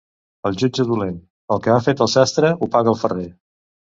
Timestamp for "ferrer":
3.05-3.29